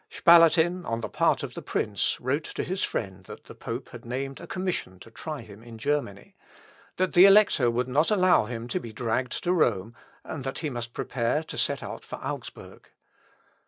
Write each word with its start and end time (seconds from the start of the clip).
Spalatin, 0.09 0.83
on 0.83 1.01
the 1.01 1.07
part 1.09 1.43
of 1.43 1.53
the 1.53 1.61
prince, 1.61 2.19
wrote 2.19 2.45
to 2.45 2.63
his 2.63 2.81
friend 2.83 3.23
that 3.25 3.43
the 3.43 3.53
pope 3.53 3.89
had 3.89 4.03
named 4.03 4.41
a 4.41 4.47
commission 4.47 4.99
to 4.99 5.11
try 5.11 5.43
him 5.43 5.61
in 5.61 5.77
Germany; 5.77 6.35
that 6.97 7.13
the 7.13 7.25
Elector 7.25 7.69
would 7.69 7.87
not 7.87 8.09
allow 8.09 8.45
him 8.45 8.67
to 8.69 8.79
be 8.79 8.91
dragged 8.91 9.43
to 9.43 9.53
Rome; 9.53 9.95
and 10.23 10.43
that 10.43 10.57
he 10.57 10.71
must 10.71 10.93
prepare 10.93 11.43
to 11.43 11.55
set 11.55 11.83
out 11.83 12.03
for 12.03 12.15
Augsburg. 12.15 12.89